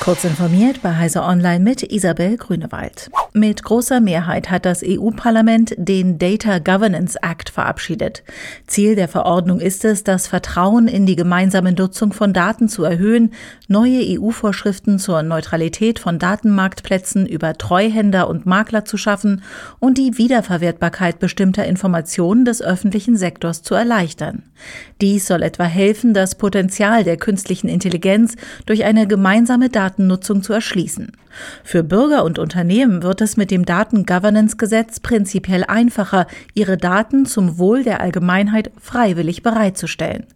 [0.00, 3.10] Kurz informiert bei Heise Online mit Isabel Grünewald.
[3.34, 8.24] Mit großer Mehrheit hat das EU-Parlament den Data Governance Act verabschiedet.
[8.66, 13.32] Ziel der Verordnung ist es, das Vertrauen in die gemeinsame Nutzung von Daten zu erhöhen,
[13.68, 19.42] neue EU-Vorschriften zur Neutralität von Datenmarktplätzen über Treuhänder und Makler zu schaffen
[19.78, 24.44] und die Wiederverwertbarkeit bestimmter Informationen des öffentlichen Sektors zu erleichtern.
[25.00, 28.36] Dies soll etwa helfen, das Potenzial der künstlichen Intelligenz
[28.66, 31.12] durch eine gemeinsame Datennutzung zu erschließen.
[31.64, 37.82] Für Bürger und Unternehmen wird es mit dem Datengovernance-Gesetz prinzipiell einfacher, ihre Daten zum Wohl
[37.82, 40.26] der Allgemeinheit freiwillig bereitzustellen.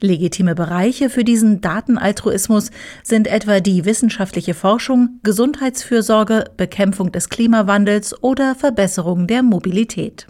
[0.00, 2.70] Legitime Bereiche für diesen Datenaltruismus
[3.02, 10.26] sind etwa die wissenschaftliche Forschung, Gesundheitsfürsorge, Bekämpfung des Klimawandels oder Verbesserung der Mobilität.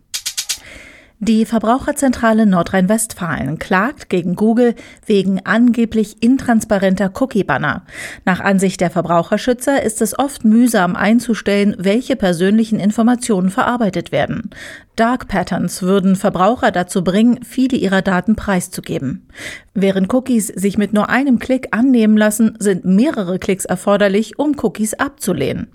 [1.26, 4.74] Die Verbraucherzentrale Nordrhein-Westfalen klagt gegen Google
[5.06, 7.86] wegen angeblich intransparenter Cookie-Banner.
[8.26, 14.50] Nach Ansicht der Verbraucherschützer ist es oft mühsam einzustellen, welche persönlichen Informationen verarbeitet werden.
[14.96, 19.26] Dark Patterns würden Verbraucher dazu bringen, viele ihrer Daten preiszugeben.
[19.74, 24.94] Während Cookies sich mit nur einem Klick annehmen lassen, sind mehrere Klicks erforderlich, um Cookies
[24.94, 25.66] abzulehnen.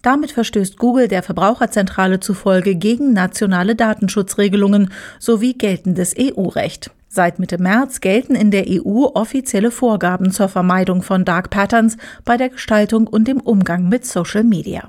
[0.00, 6.92] Damit verstößt Google der Verbraucherzentrale zufolge gegen nationale Datenschutzregelungen sowie geltendes EU-Recht.
[7.08, 12.36] Seit Mitte März gelten in der EU offizielle Vorgaben zur Vermeidung von Dark Patterns bei
[12.36, 14.88] der Gestaltung und dem Umgang mit Social Media.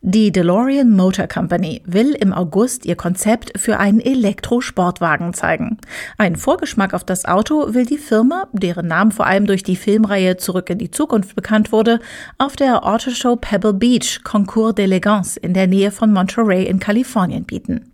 [0.00, 5.78] Die DeLorean Motor Company will im August ihr Konzept für einen Elektrosportwagen zeigen.
[6.18, 10.36] Ein Vorgeschmack auf das Auto will die Firma, deren Namen vor allem durch die Filmreihe
[10.36, 11.98] Zurück in die Zukunft bekannt wurde,
[12.38, 17.92] auf der Autoshow Pebble Beach Concours d'Elegance in der Nähe von Monterey in Kalifornien bieten.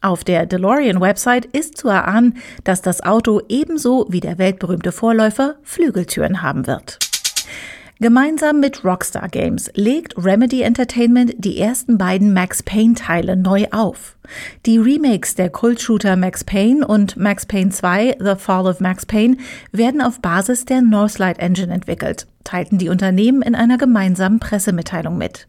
[0.00, 6.40] Auf der DeLorean-Website ist zu erahnen, dass das Auto ebenso wie der weltberühmte Vorläufer Flügeltüren
[6.40, 6.98] haben wird.
[8.02, 14.16] Gemeinsam mit Rockstar Games legt Remedy Entertainment die ersten beiden Max Payne Teile neu auf.
[14.66, 19.36] Die Remakes der Kultshooter Max Payne und Max Payne 2 The Fall of Max Payne
[19.70, 25.46] werden auf Basis der Northlight Engine entwickelt, teilten die Unternehmen in einer gemeinsamen Pressemitteilung mit.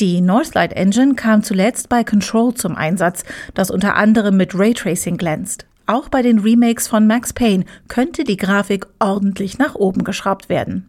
[0.00, 3.22] Die Northlight Engine kam zuletzt bei Control zum Einsatz,
[3.52, 5.66] das unter anderem mit Raytracing glänzt.
[5.84, 10.88] Auch bei den Remakes von Max Payne könnte die Grafik ordentlich nach oben geschraubt werden.